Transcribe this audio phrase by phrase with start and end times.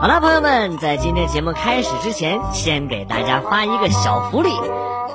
[0.00, 4.48] 好了，朋友们，在今天节目开始之前，先给大家发一个小福利。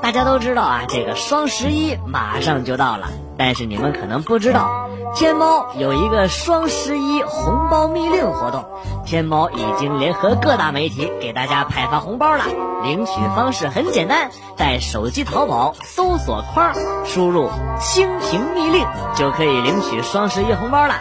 [0.04, 8.64] 大家都知道啊，这个双十一马上就到了，但是你们可能不知道，天猫有一个双十一红包密令活动。
[9.08, 12.44] 天猫已经联合各大媒体给大家派发红包了。
[12.84, 17.50] 领取方式很简单，在手机淘宝搜索框输入
[17.82, 18.86] “蜻蜓密令”，
[19.18, 20.94] 就可以领取双十一红包了。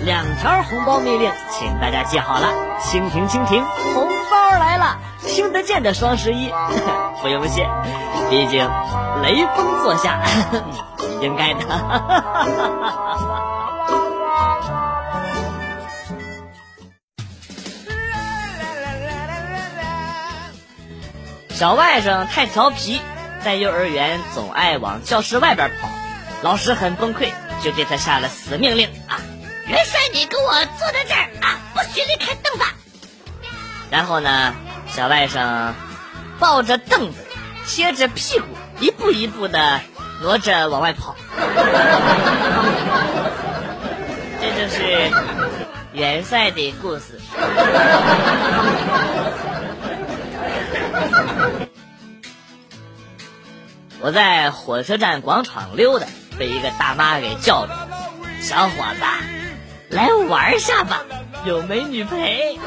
[0.00, 2.48] 两条红包密令，请大家记好了。
[2.80, 6.52] 蜻蜓蜻蜓，红包来了，听得见的双十一，
[7.22, 7.68] 不用谢，
[8.28, 8.68] 毕竟
[9.22, 10.20] 雷锋坐下，
[11.22, 11.60] 应该的。
[21.50, 23.00] 小外甥太调皮，
[23.44, 25.88] 在幼儿园总爱往教室外边跑，
[26.42, 28.90] 老师很崩溃，就对他下了死命令。
[29.66, 31.58] 元帅，你给我坐在这儿啊！
[31.72, 32.64] 不许离开凳子。
[33.90, 34.54] 然后呢，
[34.88, 35.72] 小外甥
[36.38, 37.24] 抱着凳子，
[37.66, 38.46] 贴着屁股，
[38.78, 39.80] 一步一步的
[40.20, 41.16] 挪着往外跑。
[44.40, 45.10] 这就是
[45.92, 47.18] 元帅的故事。
[54.00, 56.06] 我在火车站广场溜达，
[56.38, 57.88] 被一个大妈给叫住了
[58.42, 59.00] ：“小伙子。”
[59.90, 61.02] 来玩下吧，
[61.44, 62.58] 有美女陪。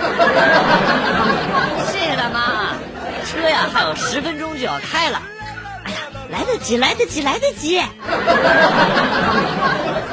[1.92, 2.76] 谢谢大妈，
[3.26, 5.22] 车呀还有十分钟就要开了。
[5.84, 5.98] 哎呀，
[6.30, 7.82] 来得及，来得及，来得及。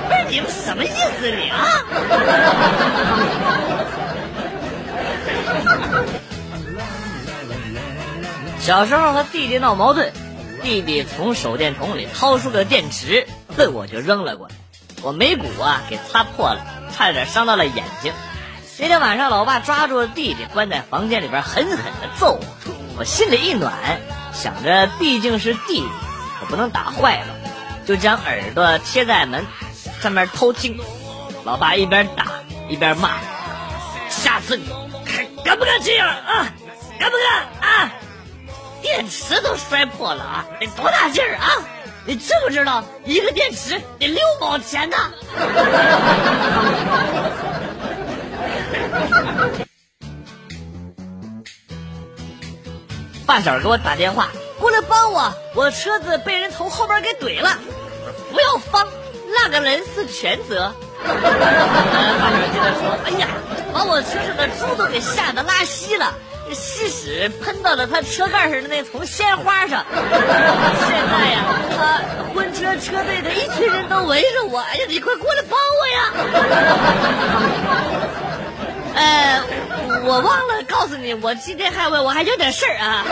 [0.09, 1.84] 不是你们什么意思你啊？
[8.61, 10.11] 小时候和弟弟闹矛盾，
[10.62, 13.27] 弟弟从手电筒里掏出个电池，
[13.57, 14.55] 奔我就扔了过来，
[15.03, 16.65] 我眉骨啊给擦破了。
[16.94, 18.12] 差点伤到了眼睛。
[18.78, 22.44] 那天晚上，老爸抓住了弟弟，关在房间里边，狠狠的揍我。
[22.97, 23.72] 我心里一暖，
[24.32, 25.88] 想着毕竟是弟弟，
[26.41, 27.34] 我不能打坏了，
[27.87, 29.44] 就将耳朵贴在门
[30.00, 30.78] 上面偷听。
[31.44, 32.27] 老爸一边打
[32.69, 33.10] 一边骂
[34.09, 34.65] ：“下次你
[35.44, 36.47] 敢不敢这样啊？
[36.99, 37.93] 敢不敢啊？
[38.81, 40.47] 电池都摔破了啊！
[40.60, 41.50] 得多大劲儿啊！”
[42.06, 44.97] 你知不知道一个电池得六毛钱呢？
[53.26, 54.28] 发小给我打电话，
[54.60, 57.56] 过来帮我，我车子被人从后边给怼了。
[58.31, 58.86] 不要慌，
[59.32, 60.75] 那个人是全责。
[61.03, 61.21] 发小
[62.53, 63.28] 接着说：“哎呀，
[63.72, 66.12] 把我车上的猪都给吓得拉稀了。”
[66.53, 70.00] 吸屎喷到了他车盖上的那丛鲜花上， 现
[71.10, 71.44] 在呀，
[71.77, 72.03] 他
[72.34, 76.12] 婚车车队的一群人都围着我，哎呀，你快过来帮我呀！
[78.94, 79.43] 呃，
[80.04, 83.04] 我忘了告诉你，我今天还我我还有点事儿啊。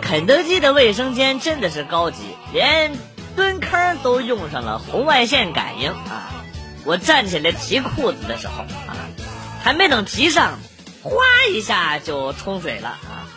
[0.02, 2.90] 肯德基的卫生间真的是高级，连
[3.36, 6.39] 蹲坑都用上了红外线感应啊。
[6.90, 8.96] 我站起来提裤子的时候啊，
[9.62, 10.58] 还没等提上，
[11.04, 13.30] 哗一下就冲水了啊！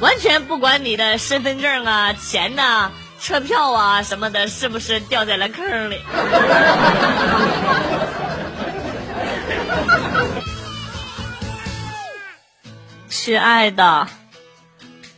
[0.00, 5.98] 完全不管你的身份证啊、钱呐、车票啊什么的，是不是掉在了坑里？
[13.08, 14.06] 亲爱的，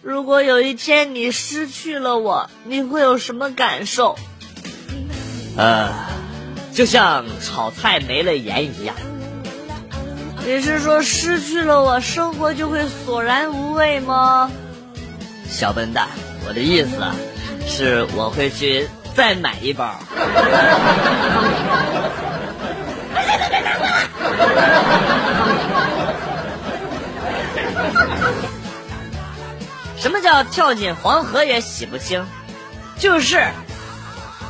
[0.02, 4.16] 如果有一天你失去了我，你会有什么感受？
[5.58, 6.14] 呃。
[6.76, 8.94] 就像炒菜没了盐一样，
[10.44, 14.50] 你是说失去了我，生活就会索然无味吗？
[15.48, 16.08] 小笨蛋，
[16.46, 16.90] 我的意思
[17.66, 19.98] 是我会去再买一包。
[29.96, 32.26] 什么叫跳进黄河也洗不清？
[32.98, 33.46] 就是。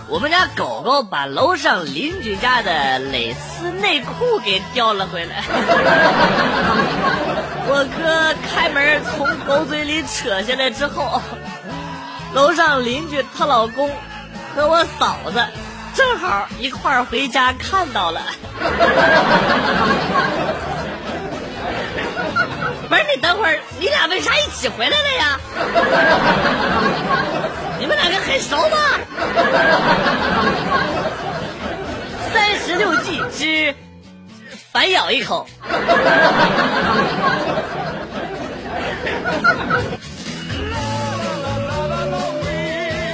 [0.09, 5.43] 我们家狗狗把楼上邻居家的蕾丝内裤给叼了回来，
[7.69, 11.21] 我哥开门从狗嘴里扯下来之后，
[12.35, 13.91] 楼上邻居她老公
[14.55, 15.45] 和我嫂子
[15.93, 18.23] 正好一块儿回家看到了。
[22.89, 25.41] 不是你等会儿，你俩为啥一起回来了呀？
[27.79, 28.77] 你们两个很熟吗？
[32.33, 33.75] 三十六计之
[34.73, 35.47] 反咬一口。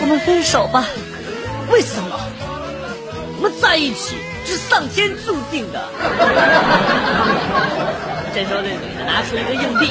[0.00, 0.84] 我们分手吧？
[1.70, 2.20] 为什么？
[3.36, 5.80] 我们在一起是上天注定的。
[8.34, 9.90] 这时候，这女的拿出一个硬币，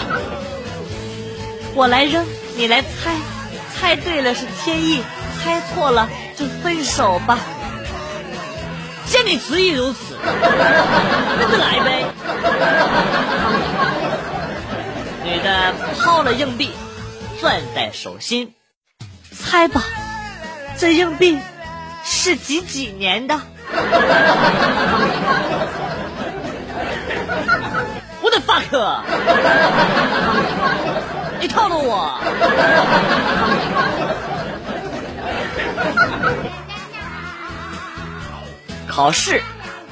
[1.76, 3.16] 我来扔，你来猜，
[3.74, 5.04] 猜对了是天意，
[5.38, 7.38] 猜错了就分手吧。
[9.06, 12.06] 见你执意如此， 那就来呗。
[15.24, 16.72] 女的抛了硬币，
[17.40, 18.56] 攥在手心，
[19.32, 19.84] 猜吧，
[20.80, 21.38] 这硬币
[22.04, 23.40] 是几几年的？
[28.52, 29.04] 我的
[30.60, 31.40] fuck！
[31.40, 32.20] 你套路我！
[38.88, 39.42] 考试，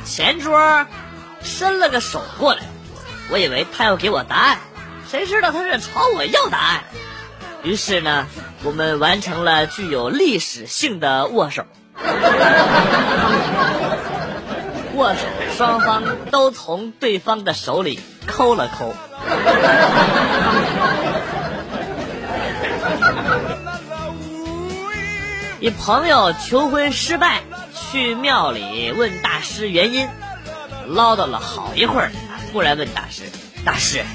[0.03, 0.85] 前桌
[1.41, 2.63] 伸了个手过来，
[3.29, 4.57] 我以为他要给我答案，
[5.09, 6.83] 谁知道他是朝我要答案。
[7.63, 8.27] 于是呢，
[8.63, 11.65] 我们完成了具有历史性的握手。
[14.95, 15.19] 握手，
[15.57, 18.93] 双方都从对方的手里抠了抠。
[25.59, 27.41] 一朋友求婚失败，
[27.73, 30.07] 去庙里问大师原因，
[30.87, 32.11] 唠叨了好一会儿，
[32.51, 33.23] 突然问大师
[33.65, 34.05] ：“大师，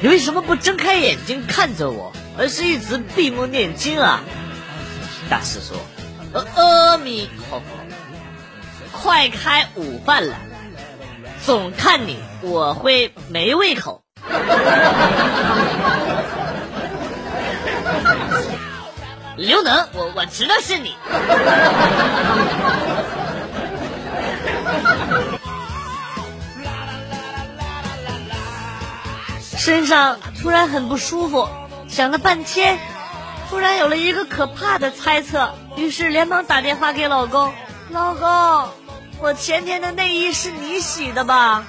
[0.00, 4.22] 你为什么不睁开眼睛看着我，而是一直闭目念经啊？”
[5.28, 5.76] 大师说
[6.56, 7.66] ：“阿弥陀佛。”
[9.06, 10.34] 快开午饭了，
[11.44, 14.02] 总看你我会没胃口。
[19.36, 20.96] 刘能，我我知道是你。
[29.56, 31.48] 身上突然很不舒服，
[31.86, 32.80] 想了半天，
[33.48, 37.52] 突然有了一个可怕的猜测，于是连忙打电话给老公，
[37.90, 38.85] 老公。
[39.20, 41.64] 我前天的内衣是你洗的吧？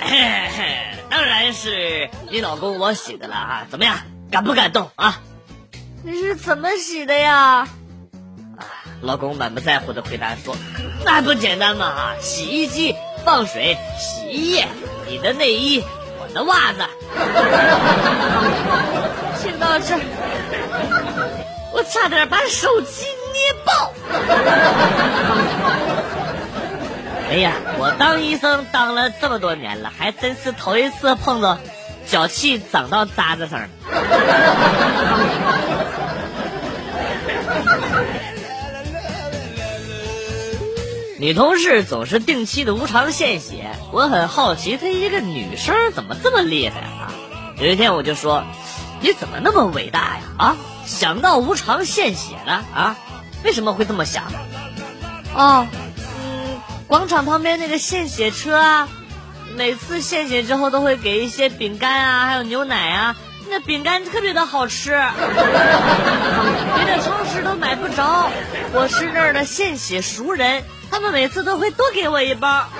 [1.10, 3.66] 当然是你老公我洗的了啊！
[3.70, 3.96] 怎么样，
[4.30, 5.20] 感不感动啊？
[6.02, 7.68] 你是怎么洗的呀？
[8.58, 8.66] 啊，
[9.02, 10.56] 老公满不在乎的回答说
[11.04, 11.86] ：“那还不简单嘛？
[11.86, 14.66] 啊，洗衣机放水，洗衣液，
[15.06, 15.84] 你的内衣，
[16.20, 16.78] 我的袜子。
[19.44, 19.94] ”听到这，
[21.72, 23.54] 我差点把手机捏
[27.34, 31.58] 哎呀，我当医生当了这么多年了，还真是头一次碰到
[32.06, 33.68] 脚气长到渣子上。
[41.18, 47.10] 女同事总是定期的无偿献血，我很好奇，她一个女生怎么这么厉害啊？
[47.58, 48.44] 有一天我就说
[49.02, 50.22] ：“你怎么那么伟大呀？
[50.38, 52.96] 啊，想到无偿献血了啊？
[53.42, 54.30] 为什么会这么想？”
[55.34, 55.66] 哦。
[56.86, 58.88] 广场旁边那个献血车啊，
[59.56, 63.16] 每次献血之后都会给一些饼干啊，还有牛奶啊。
[63.50, 68.30] 那饼干特别的好吃， 别的超市都买不着。
[68.72, 72.64] 我是那儿的献血熟人，他们每次都会多给我一包。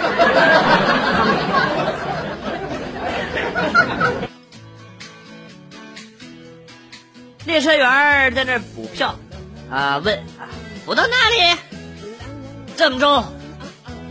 [7.45, 9.17] 列车员在那儿补票，
[9.71, 10.49] 啊，问啊，
[10.87, 11.59] 补到哪里？
[12.77, 13.23] 郑州。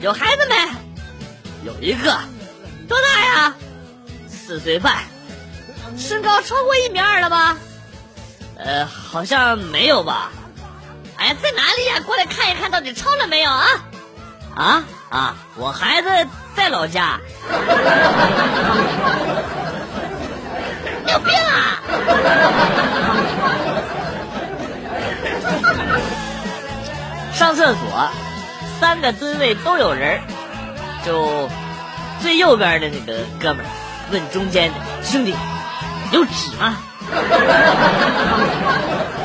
[0.03, 0.55] 有孩子没？
[1.63, 2.13] 有一个，
[2.89, 3.53] 多大呀？
[4.27, 4.98] 四岁半，
[5.98, 7.57] 身高超过一米二了吧？
[8.57, 10.29] 呃，好像没有吧？
[11.15, 12.01] 哎呀，在哪里呀？
[12.05, 13.65] 过来看一看到底超了没有啊？
[14.55, 15.38] 啊啊！
[15.55, 16.10] 我孩子
[16.53, 17.17] 在老家。
[21.05, 21.79] 你有病啊！
[27.33, 28.12] 上厕所。
[28.83, 30.19] 三个吨位都有人
[31.05, 31.49] 就
[32.21, 33.69] 最右边的那个哥们儿
[34.11, 35.33] 问中间的兄弟
[36.11, 36.77] 有纸吗？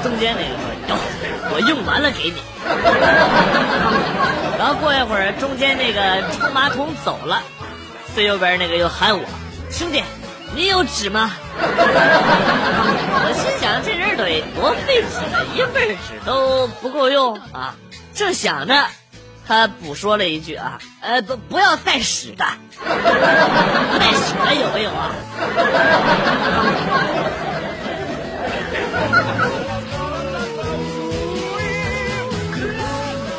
[0.00, 0.94] 中间那个说有，
[1.52, 2.36] 我用完了给你。
[4.56, 7.42] 然后过一会儿，中间那个冲马桶走了，
[8.14, 9.24] 最右边那个又喊我
[9.72, 10.04] 兄弟，
[10.54, 11.32] 你有纸吗？
[11.58, 17.74] 我心想这人得多费纸啊，一份纸都不够用啊！
[18.14, 18.86] 正想着。
[19.48, 22.44] 他补说了一句啊，呃，不，不要带屎的，
[22.84, 25.10] 带屎的有没有啊？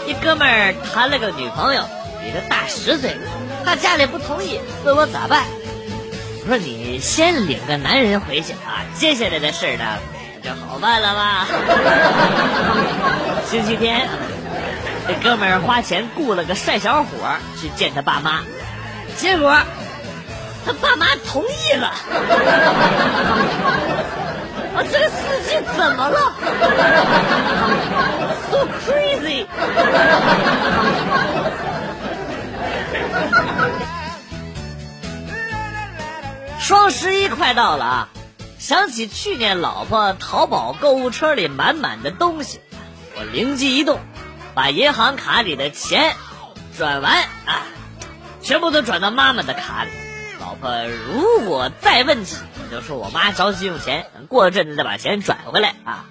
[0.08, 1.84] 一哥们儿谈了个女朋友，
[2.24, 3.16] 比他大十岁，
[3.64, 5.44] 他家里不同意，问我咋办？
[6.42, 9.86] 我说你先领个男人回去啊，接下来的事儿呢
[10.44, 11.46] 就好办了吧？
[13.46, 14.10] 星期天。
[15.10, 17.10] 这哥们儿花钱雇了个帅小伙
[17.60, 18.42] 去见他爸妈，
[19.18, 19.58] 结果
[20.64, 21.88] 他爸妈同意了。
[24.76, 26.36] 啊，这个司机怎么了
[28.52, 29.48] ？So crazy！
[36.60, 38.10] 双十一快到了啊！
[38.60, 42.60] 想起去年老婆淘宝购物车里满满的东西，
[43.18, 43.98] 我灵机一动，
[44.60, 46.18] 把银行卡里的钱
[46.78, 47.14] 转完
[47.46, 47.64] 啊，
[48.42, 49.90] 全部都转到妈妈的卡里。
[50.38, 56.04] 老婆如果再问起，我就说我妈着急用钱，过阵子再把钱转回来啊。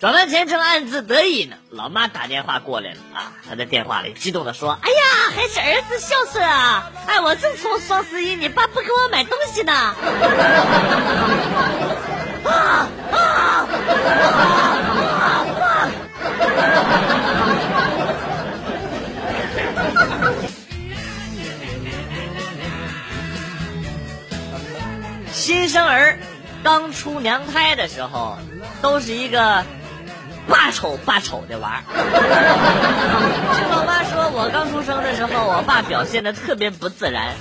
[0.00, 3.30] 转完钱正暗自得意呢，老妈打电话过来了啊！
[3.48, 4.96] 她在电话里激动地说：“哎呀，
[5.36, 6.90] 还是儿子孝顺啊！
[7.06, 9.72] 哎，我正愁双十一你爸不给我买东西呢。”
[12.42, 13.68] 啊啊啊！
[25.32, 26.18] 新生儿
[26.62, 28.38] 刚出娘胎的时候，
[28.82, 29.64] 都是一个。
[30.50, 32.00] 怕丑怕丑的娃，听
[33.68, 37.34] 我妈说，我刚出生的时候，我爸表现的特别不自然，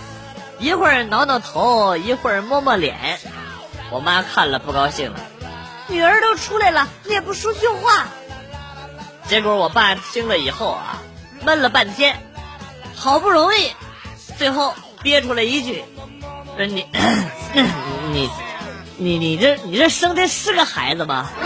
[0.59, 3.17] 一会儿挠挠头，一会儿摸摸脸，
[3.91, 5.19] 我妈看了不高兴了，
[5.87, 8.07] 女儿都出来了，你也不说句话。
[9.29, 11.01] 结果我爸听了以后啊，
[11.45, 12.21] 闷了半天，
[12.97, 13.71] 好不容易，
[14.37, 15.83] 最后憋出来一句
[16.57, 16.85] ：“说你，
[18.11, 18.29] 你。”
[18.99, 21.29] 你你这你这生的是个孩子吗？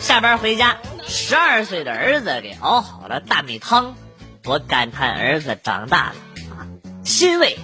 [0.00, 3.96] 下班回家，十二岁的儿子给熬好了大米汤，
[4.46, 6.14] 我感叹儿子长大了，
[7.04, 7.58] 欣慰。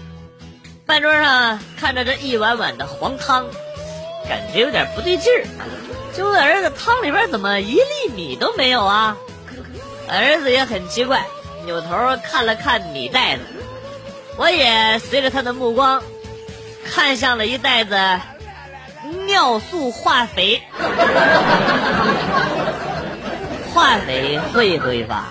[0.87, 3.47] 饭桌上看着这一碗碗的黄汤，
[4.29, 5.47] 感觉有点不对劲儿。
[6.17, 9.17] 就问儿子，汤里边怎么一粒米都没有啊？
[10.09, 11.23] 儿子也很奇怪。
[11.65, 11.89] 扭头
[12.23, 13.43] 看了看米袋子，
[14.37, 16.01] 我也随着他的目光
[16.85, 17.99] 看向了一袋子
[19.27, 20.63] 尿素化肥，
[23.75, 25.25] 化肥会挥发，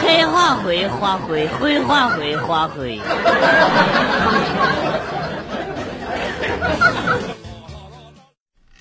[0.00, 3.00] 黑化肥化灰，灰化灰化灰。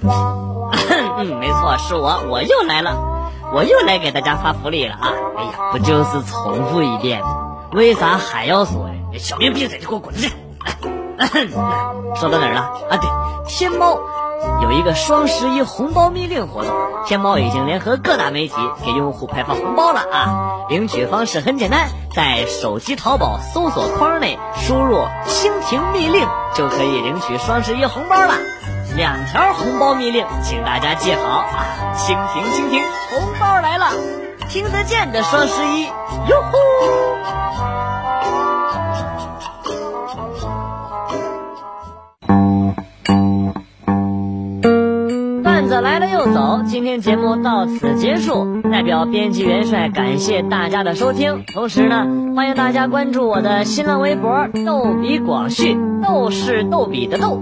[1.17, 3.11] 嗯，没错，是我，我又来了。
[3.53, 5.13] 我又来给大家发福利了啊！
[5.37, 7.21] 哎呀，不就是重复一遍？
[7.71, 8.95] 为啥还要说呀？
[9.19, 10.29] 小明闭嘴，就给我滚出去！
[12.15, 12.61] 说到哪儿了？
[12.89, 13.07] 啊，对，
[13.47, 13.99] 天猫
[14.63, 16.73] 有一个双十一红包密令活动，
[17.05, 20.65] 天猫已经联合各大媒体给用户派发红包了啊！
[20.69, 24.97] 领取方式很简单，在手机淘宝搜索框内输入
[25.29, 28.33] “蜻蜓密令”就可以领取双十一红包了。
[28.95, 31.65] 两条红包密令，请大家记好啊！
[31.95, 33.87] 蜻蜓，蜻蜓，红包来了，
[34.49, 35.85] 听得见的双十一，
[36.29, 36.57] 哟呼！
[45.41, 48.61] 段子来了又走，今天节目到此结束。
[48.71, 57.41] 代表编辑元帅感谢大家的收听，同时呢，欢迎大家关注我的新浪微博“逗比广旭”，逗是逗比的逗。